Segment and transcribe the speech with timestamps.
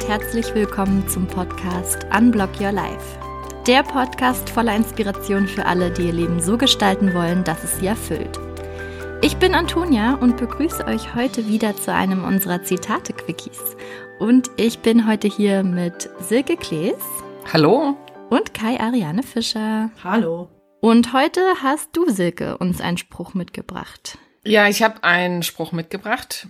[0.00, 3.18] Und herzlich willkommen zum Podcast Unblock Your Life.
[3.66, 7.86] Der Podcast voller Inspiration für alle, die ihr Leben so gestalten wollen, dass es sie
[7.86, 8.40] erfüllt.
[9.20, 13.76] Ich bin Antonia und begrüße euch heute wieder zu einem unserer Zitate-Quickies.
[14.18, 16.96] Und ich bin heute hier mit Silke Klees.
[17.52, 17.94] Hallo.
[18.30, 19.90] Und Kai Ariane Fischer.
[20.02, 20.48] Hallo.
[20.80, 24.16] Und heute hast du, Silke, uns einen Spruch mitgebracht.
[24.46, 26.48] Ja, ich habe einen Spruch mitgebracht.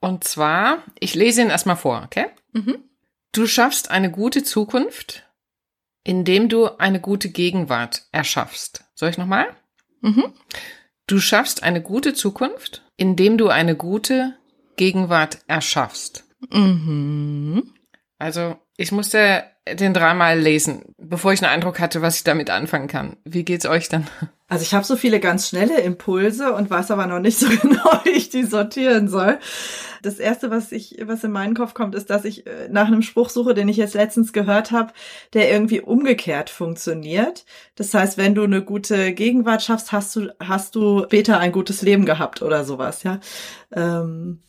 [0.00, 2.26] Und zwar, ich lese ihn erstmal vor, okay?
[2.52, 2.89] Mhm.
[3.32, 5.24] Du schaffst eine gute Zukunft,
[6.02, 8.84] indem du eine gute Gegenwart erschaffst.
[8.94, 9.46] Soll ich nochmal?
[10.00, 10.32] Mhm.
[11.06, 14.36] Du schaffst eine gute Zukunft, indem du eine gute
[14.76, 16.24] Gegenwart erschaffst.
[16.50, 17.74] Mhm.
[18.18, 22.88] Also, ich musste den dreimal lesen, bevor ich einen Eindruck hatte, was ich damit anfangen
[22.88, 23.16] kann.
[23.24, 24.08] Wie geht's euch dann?
[24.50, 28.00] Also ich habe so viele ganz schnelle Impulse und weiß aber noch nicht so genau,
[28.04, 29.38] wie ich die sortieren soll.
[30.02, 33.02] Das erste, was ich, was in meinen Kopf kommt, ist, dass ich äh, nach einem
[33.02, 34.92] Spruch suche, den ich jetzt letztens gehört habe,
[35.34, 37.44] der irgendwie umgekehrt funktioniert.
[37.76, 41.82] Das heißt, wenn du eine gute Gegenwart schaffst, hast du, hast du später ein gutes
[41.82, 43.20] Leben gehabt oder sowas, ja.
[43.72, 44.40] Ähm,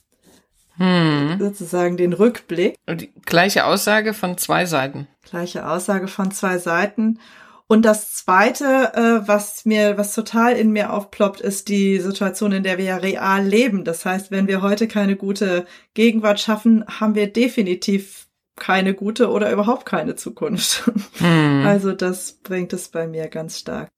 [0.77, 1.38] hm.
[1.38, 2.75] sozusagen den Rückblick.
[2.89, 5.08] Die gleiche Aussage von zwei Seiten.
[5.30, 7.19] Gleiche Aussage von zwei Seiten.
[7.72, 12.64] Und das zweite, äh, was mir, was total in mir aufploppt, ist die Situation, in
[12.64, 13.86] der wir ja real leben.
[13.86, 18.27] Das heißt, wenn wir heute keine gute Gegenwart schaffen, haben wir definitiv
[18.58, 20.92] keine gute oder überhaupt keine Zukunft.
[21.19, 21.64] Hm.
[21.66, 23.89] Also das bringt es bei mir ganz stark.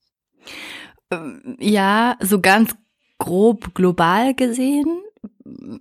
[1.09, 2.75] Ähm, ja, so ganz
[3.17, 5.01] grob global gesehen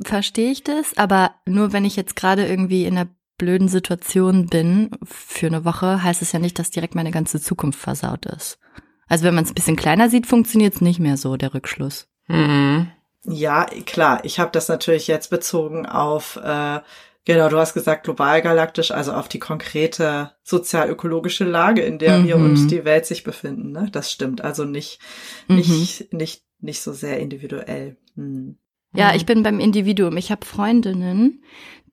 [0.03, 3.11] verstehe ich das, aber nur wenn ich jetzt gerade irgendwie in einer
[3.43, 7.81] blöden Situation bin für eine Woche, heißt es ja nicht, dass direkt meine ganze Zukunft
[7.81, 8.61] versaut ist.
[9.09, 12.07] Also wenn man es ein bisschen kleiner sieht, funktioniert es nicht mehr so, der Rückschluss.
[12.29, 12.92] Mhm.
[13.25, 14.25] Ja, klar.
[14.25, 16.80] Ich habe das natürlich jetzt bezogen auf, äh,
[17.25, 22.27] genau, du hast gesagt global galaktisch, also auf die konkrete sozial-ökologische Lage, in der mhm.
[22.29, 23.73] wir und die Welt sich befinden.
[23.73, 23.89] Ne?
[23.91, 24.42] Das stimmt.
[24.42, 25.01] Also nicht,
[25.48, 25.57] mhm.
[25.57, 27.97] nicht, nicht, nicht so sehr individuell.
[28.14, 28.57] Hm.
[28.95, 29.17] Ja, mhm.
[29.17, 30.17] ich bin beim Individuum.
[30.17, 31.42] Ich habe Freundinnen,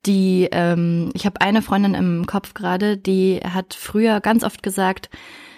[0.06, 5.10] die, ähm, ich habe eine Freundin im Kopf gerade, die hat früher ganz oft gesagt,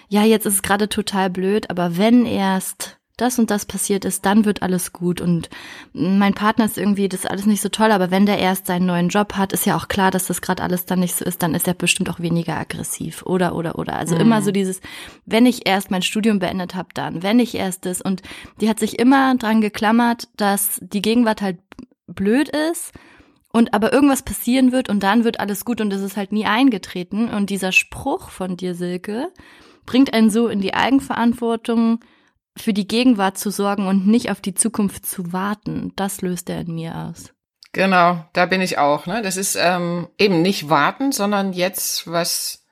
[0.08, 4.24] ja, jetzt ist es gerade total blöd, aber wenn erst das und das passiert ist,
[4.26, 5.20] dann wird alles gut.
[5.20, 5.48] Und
[5.92, 8.86] mein Partner ist irgendwie, das ist alles nicht so toll, aber wenn der erst seinen
[8.86, 11.42] neuen Job hat, ist ja auch klar, dass das gerade alles dann nicht so ist,
[11.42, 13.22] dann ist er bestimmt auch weniger aggressiv.
[13.22, 13.94] Oder, oder, oder.
[13.94, 14.22] Also mhm.
[14.22, 14.80] immer so dieses,
[15.24, 18.00] wenn ich erst mein Studium beendet habe, dann, wenn ich erst das.
[18.00, 18.22] Und
[18.60, 21.58] die hat sich immer dran geklammert, dass die Gegenwart halt
[22.06, 22.92] blöd ist
[23.52, 26.46] und aber irgendwas passieren wird und dann wird alles gut und es ist halt nie
[26.46, 27.28] eingetreten.
[27.28, 29.30] Und dieser Spruch von dir, Silke,
[29.84, 32.00] bringt einen so in die Eigenverantwortung,
[32.56, 35.92] für die Gegenwart zu sorgen und nicht auf die Zukunft zu warten.
[35.96, 37.32] Das löst er in mir aus.
[37.72, 39.06] Genau, da bin ich auch.
[39.06, 39.22] Ne?
[39.22, 42.66] Das ist ähm, eben nicht warten, sondern jetzt was,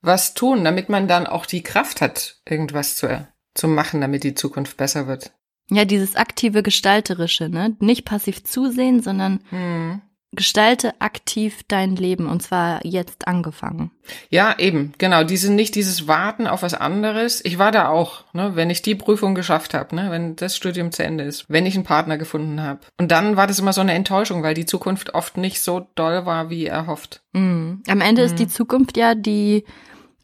[0.00, 4.34] was tun, damit man dann auch die Kraft hat, irgendwas zu, zu machen, damit die
[4.34, 5.32] Zukunft besser wird.
[5.68, 7.76] Ja, dieses aktive Gestalterische, ne?
[7.80, 10.00] Nicht passiv zusehen, sondern hm.
[10.36, 13.90] Gestalte aktiv dein Leben und zwar jetzt angefangen.
[14.30, 15.24] Ja, eben, genau.
[15.24, 17.44] Diese nicht dieses Warten auf was anderes.
[17.44, 20.92] Ich war da auch, ne, wenn ich die Prüfung geschafft habe, ne, wenn das Studium
[20.92, 22.80] zu Ende ist, wenn ich einen Partner gefunden habe.
[22.98, 26.26] Und dann war das immer so eine Enttäuschung, weil die Zukunft oft nicht so doll
[26.26, 27.22] war, wie erhofft.
[27.32, 27.82] Mhm.
[27.88, 28.26] Am Ende mhm.
[28.26, 29.64] ist die Zukunft ja die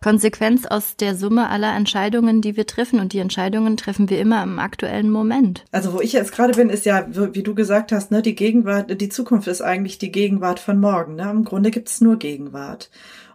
[0.03, 3.01] Konsequenz aus der Summe aller Entscheidungen, die wir treffen.
[3.01, 5.65] Und die Entscheidungen treffen wir immer im aktuellen Moment.
[5.73, 9.01] Also wo ich jetzt gerade bin, ist ja, wie du gesagt hast, ne, die Gegenwart,
[9.01, 11.15] die Zukunft ist eigentlich die Gegenwart von morgen.
[11.15, 11.31] Ne?
[11.31, 12.91] Im Grunde gibt's nur Gegenwart.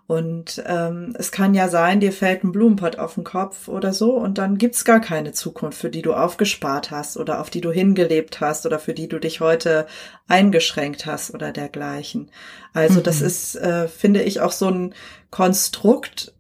[0.08, 4.14] Und ähm, es kann ja sein, dir fällt ein Blumenpott auf den Kopf oder so
[4.14, 7.74] und dann gibt's gar keine Zukunft, für die du aufgespart hast oder auf die du
[7.74, 9.86] hingelebt hast oder für die du dich heute
[10.30, 12.32] eingeschränkt hast oder dergleichen.
[12.74, 13.04] Also mhm.
[13.04, 14.94] das ist, äh, finde ich, auch so ein
[15.30, 16.34] Konstrukt,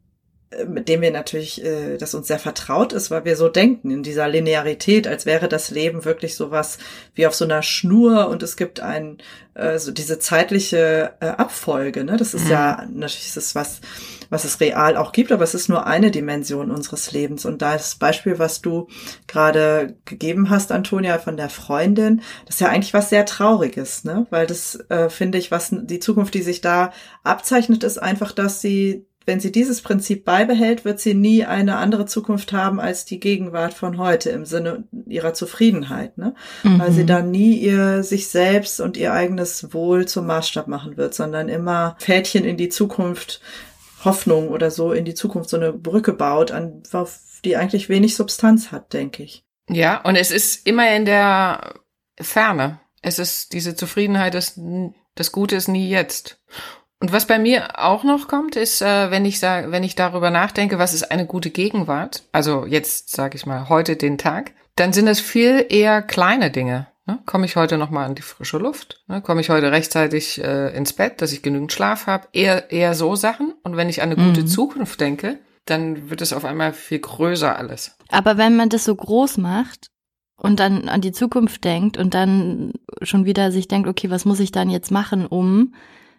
[0.65, 4.01] mit dem wir natürlich, äh, das uns sehr vertraut ist, weil wir so denken in
[4.01, 6.77] dieser Linearität, als wäre das Leben wirklich sowas
[7.15, 9.17] wie auf so einer Schnur und es gibt ein
[9.55, 12.05] äh, so diese zeitliche äh, Abfolge.
[12.05, 12.15] Ne?
[12.15, 12.51] Das ist mhm.
[12.51, 13.81] ja natürlich ist es was,
[14.29, 17.43] was es real auch gibt, aber es ist nur eine Dimension unseres Lebens.
[17.43, 18.87] Und da das Beispiel, was du
[19.27, 24.27] gerade gegeben hast, Antonia, von der Freundin, das ist ja eigentlich was sehr Trauriges, ne?
[24.29, 26.91] Weil das äh, finde ich, was die Zukunft, die sich da
[27.23, 32.05] abzeichnet, ist einfach, dass sie wenn sie dieses Prinzip beibehält, wird sie nie eine andere
[32.05, 36.33] Zukunft haben als die Gegenwart von heute im Sinne ihrer Zufriedenheit, ne?
[36.63, 36.79] Mhm.
[36.79, 41.13] Weil sie dann nie ihr sich selbst und ihr eigenes Wohl zum Maßstab machen wird,
[41.13, 43.41] sondern immer Fädchen in die Zukunft,
[44.05, 46.83] Hoffnung oder so in die Zukunft so eine Brücke baut, an
[47.43, 49.43] die eigentlich wenig Substanz hat, denke ich.
[49.69, 51.73] Ja, und es ist immer in der
[52.17, 52.79] Ferne.
[53.01, 54.57] Es ist diese Zufriedenheit, das,
[55.15, 56.39] das Gute ist nie jetzt.
[56.99, 60.31] Und was bei mir auch noch kommt, ist, äh, wenn ich sage, wenn ich darüber
[60.31, 64.93] nachdenke, was ist eine gute Gegenwart, also jetzt sage ich mal heute den Tag, dann
[64.93, 66.87] sind es viel eher kleine Dinge.
[67.05, 67.19] Ne?
[67.25, 69.03] Komme ich heute noch mal an die frische Luft?
[69.07, 69.21] Ne?
[69.21, 72.27] Komme ich heute rechtzeitig äh, ins Bett, dass ich genügend Schlaf habe?
[72.33, 73.53] Eher eher so Sachen.
[73.63, 74.47] Und wenn ich an eine gute mhm.
[74.47, 77.95] Zukunft denke, dann wird es auf einmal viel größer alles.
[78.09, 79.91] Aber wenn man das so groß macht,
[80.39, 84.39] und dann an die Zukunft denkt und dann schon wieder sich denkt, okay, was muss
[84.39, 85.73] ich dann jetzt machen, um,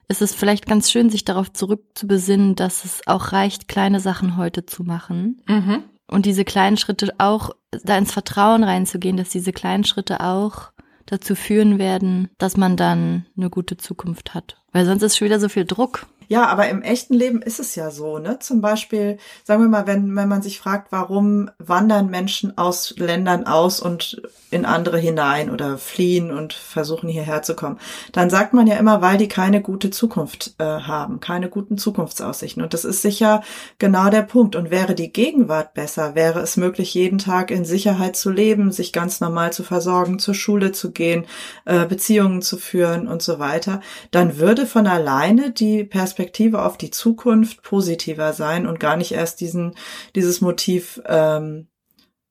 [0.08, 4.64] ist es vielleicht ganz schön, sich darauf zurückzubesinnen, dass es auch reicht, kleine Sachen heute
[4.64, 5.42] zu machen.
[5.46, 5.84] Mhm.
[6.10, 7.50] Und diese kleinen Schritte auch,
[7.84, 10.70] da ins Vertrauen reinzugehen, dass diese kleinen Schritte auch
[11.04, 14.56] dazu führen werden, dass man dann eine gute Zukunft hat.
[14.72, 16.06] Weil sonst ist schon wieder so viel Druck.
[16.28, 18.38] Ja, aber im echten Leben ist es ja so, ne?
[18.38, 23.46] Zum Beispiel, sagen wir mal, wenn, wenn man sich fragt, warum wandern Menschen aus Ländern
[23.46, 24.20] aus und
[24.50, 27.78] in andere hinein oder fliehen und versuchen hierher zu kommen,
[28.12, 32.62] dann sagt man ja immer, weil die keine gute Zukunft äh, haben, keine guten Zukunftsaussichten.
[32.62, 33.42] Und das ist sicher
[33.78, 34.54] genau der Punkt.
[34.54, 38.92] Und wäre die Gegenwart besser, wäre es möglich, jeden Tag in Sicherheit zu leben, sich
[38.92, 41.24] ganz normal zu versorgen, zur Schule zu gehen,
[41.64, 46.76] äh, Beziehungen zu führen und so weiter, dann würde von alleine die Perspektive Perspektive auf
[46.76, 49.76] die Zukunft positiver sein und gar nicht erst diesen,
[50.16, 51.68] dieses Motiv ähm,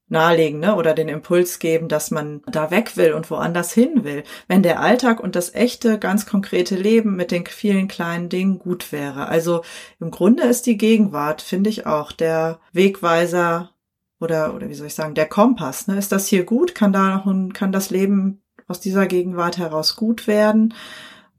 [0.09, 0.75] nahelegen ne?
[0.75, 4.25] oder den Impuls geben, dass man da weg will und woanders hin will.
[4.49, 8.91] Wenn der Alltag und das echte, ganz konkrete Leben mit den vielen kleinen Dingen gut
[8.91, 9.29] wäre.
[9.29, 9.61] Also
[10.01, 13.71] im Grunde ist die Gegenwart, finde ich auch, der Wegweiser
[14.19, 15.87] oder, oder wie soll ich sagen, der Kompass.
[15.87, 15.97] Ne?
[15.97, 16.75] Ist das hier gut?
[16.75, 20.73] Kann da noch ein, kann das Leben aus dieser Gegenwart heraus gut werden?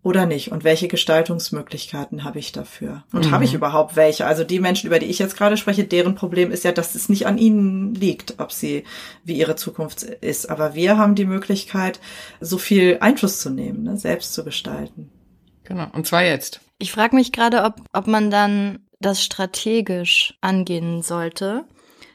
[0.08, 0.50] Oder nicht?
[0.50, 3.04] Und welche Gestaltungsmöglichkeiten habe ich dafür?
[3.12, 3.30] Und mhm.
[3.30, 4.26] habe ich überhaupt welche?
[4.26, 7.10] Also die Menschen über die ich jetzt gerade spreche deren Problem ist ja dass es
[7.10, 8.84] nicht an ihnen liegt ob sie
[9.24, 10.48] wie ihre Zukunft ist.
[10.48, 12.00] Aber wir haben die Möglichkeit
[12.40, 15.10] so viel Einfluss zu nehmen ne, selbst zu gestalten.
[15.64, 15.88] Genau.
[15.92, 16.60] Und zwar jetzt.
[16.78, 21.66] Ich frage mich gerade ob ob man dann das strategisch angehen sollte.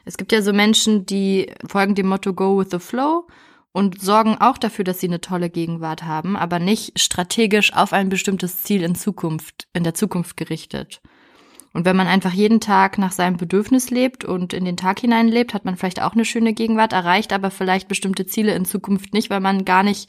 [0.04, 3.26] Es gibt ja so Menschen die folgen dem Motto Go with the Flow
[3.74, 8.08] und sorgen auch dafür, dass sie eine tolle Gegenwart haben, aber nicht strategisch auf ein
[8.08, 11.02] bestimmtes Ziel in Zukunft, in der Zukunft gerichtet.
[11.72, 15.26] Und wenn man einfach jeden Tag nach seinem Bedürfnis lebt und in den Tag hinein
[15.26, 19.12] lebt, hat man vielleicht auch eine schöne Gegenwart, erreicht aber vielleicht bestimmte Ziele in Zukunft
[19.12, 20.08] nicht, weil man gar nicht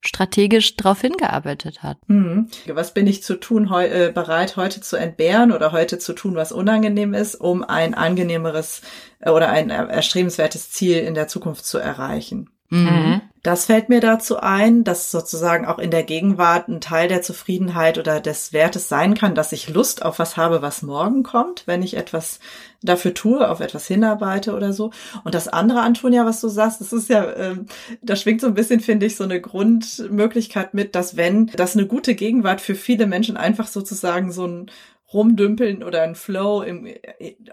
[0.00, 1.98] strategisch darauf hingearbeitet hat.
[2.06, 2.46] Mhm.
[2.68, 6.36] Was bin ich zu tun, heu äh, bereit heute zu entbehren oder heute zu tun,
[6.36, 8.82] was unangenehm ist, um ein angenehmeres
[9.18, 12.48] äh, oder ein erstrebenswertes Ziel in der Zukunft zu erreichen?
[12.70, 13.20] Mhm.
[13.42, 17.96] Das fällt mir dazu ein, dass sozusagen auch in der Gegenwart ein Teil der Zufriedenheit
[17.96, 21.80] oder des Wertes sein kann, dass ich Lust auf was habe, was morgen kommt, wenn
[21.80, 22.40] ich etwas
[22.82, 24.90] dafür tue, auf etwas hinarbeite oder so.
[25.22, 27.66] Und das andere, Antonia, was du sagst, das ist ja, ähm,
[28.02, 31.86] da schwingt so ein bisschen, finde ich, so eine Grundmöglichkeit mit, dass wenn, dass eine
[31.86, 34.70] gute Gegenwart für viele Menschen einfach sozusagen so ein
[35.12, 36.88] rumdümpeln oder ein Flow im,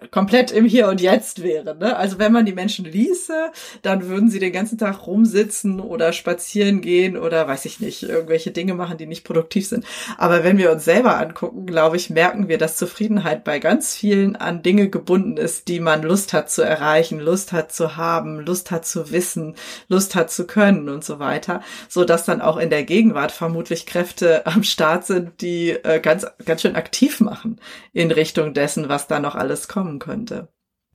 [0.09, 1.75] komplett im Hier und Jetzt wäre.
[1.75, 1.95] Ne?
[1.95, 3.51] Also wenn man die Menschen ließe,
[3.83, 8.50] dann würden sie den ganzen Tag rumsitzen oder spazieren gehen oder weiß ich nicht, irgendwelche
[8.51, 9.85] Dinge machen, die nicht produktiv sind.
[10.17, 14.35] Aber wenn wir uns selber angucken, glaube ich, merken wir, dass Zufriedenheit bei ganz vielen
[14.35, 18.71] an Dinge gebunden ist, die man Lust hat zu erreichen, Lust hat zu haben, Lust
[18.71, 19.56] hat zu wissen,
[19.89, 23.85] Lust hat zu können und so weiter, so dass dann auch in der Gegenwart vermutlich
[23.85, 27.59] Kräfte am Start sind, die äh, ganz ganz schön aktiv machen machen
[27.92, 30.50] in Richtung dessen, was da noch alles kommen könnte.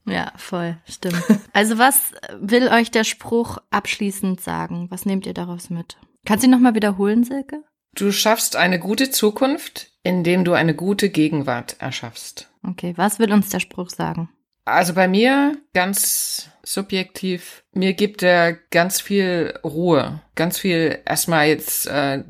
[0.07, 1.23] Ja, voll, stimmt.
[1.53, 4.87] Also was will euch der Spruch abschließend sagen?
[4.91, 5.97] Was nehmt ihr daraus mit?
[6.25, 7.65] Kannst du ihn nochmal wiederholen, Silke?
[7.95, 12.49] Du schaffst eine gute Zukunft, indem du eine gute Gegenwart erschaffst.
[12.63, 14.29] Okay, was will uns der Spruch sagen?
[14.65, 21.87] Also bei mir ganz subjektiv, mir gibt er ganz viel Ruhe, ganz viel erstmal jetzt
[21.87, 22.23] äh,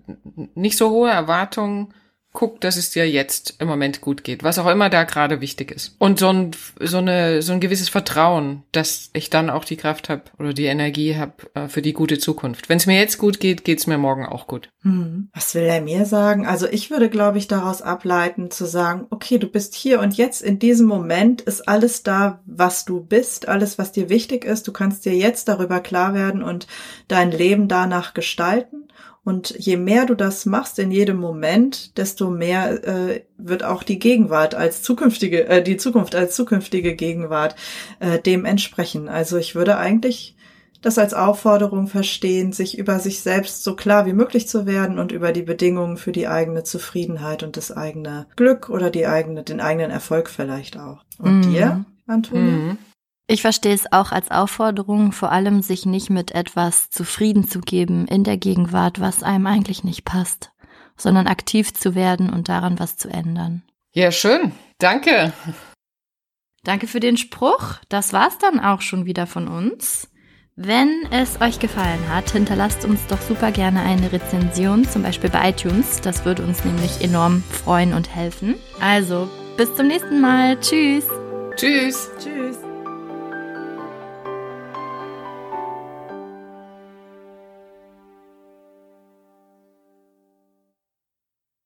[0.54, 1.92] nicht so hohe Erwartungen,
[2.38, 5.72] guck, dass es dir jetzt im Moment gut geht, was auch immer da gerade wichtig
[5.72, 5.96] ist.
[5.98, 10.08] Und so ein, so eine, so ein gewisses Vertrauen, dass ich dann auch die Kraft
[10.08, 12.68] habe oder die Energie habe äh, für die gute Zukunft.
[12.68, 14.70] Wenn es mir jetzt gut geht, geht es mir morgen auch gut.
[14.82, 15.30] Hm.
[15.34, 16.46] Was will er mir sagen?
[16.46, 20.40] Also ich würde, glaube ich, daraus ableiten zu sagen, okay, du bist hier und jetzt
[20.40, 24.68] in diesem Moment ist alles da, was du bist, alles, was dir wichtig ist.
[24.68, 26.68] Du kannst dir jetzt darüber klar werden und
[27.08, 28.84] dein Leben danach gestalten.
[29.28, 33.98] Und je mehr du das machst in jedem Moment, desto mehr äh, wird auch die
[33.98, 37.54] Gegenwart als zukünftige, äh, die Zukunft als zukünftige Gegenwart
[38.00, 39.10] äh, dem entsprechen.
[39.10, 40.34] Also ich würde eigentlich
[40.80, 45.12] das als Aufforderung verstehen, sich über sich selbst so klar wie möglich zu werden und
[45.12, 49.60] über die Bedingungen für die eigene Zufriedenheit und das eigene Glück oder die eigene, den
[49.60, 51.04] eigenen Erfolg vielleicht auch.
[51.18, 51.52] Und mhm.
[51.52, 52.50] dir, Antonia?
[52.50, 52.78] Mhm.
[53.28, 58.08] Ich verstehe es auch als Aufforderung, vor allem sich nicht mit etwas zufrieden zu geben
[58.08, 60.50] in der Gegenwart, was einem eigentlich nicht passt
[60.98, 63.62] sondern aktiv zu werden und daran was zu ändern.
[63.92, 64.52] Ja, schön.
[64.78, 65.32] Danke.
[66.64, 67.76] Danke für den Spruch.
[67.88, 70.10] Das war's dann auch schon wieder von uns.
[70.56, 75.50] Wenn es euch gefallen hat, hinterlasst uns doch super gerne eine Rezension, zum Beispiel bei
[75.50, 76.00] iTunes.
[76.00, 78.56] Das würde uns nämlich enorm freuen und helfen.
[78.80, 80.58] Also, bis zum nächsten Mal.
[80.60, 81.06] Tschüss.
[81.56, 82.10] Tschüss.
[82.18, 82.37] Tschüss.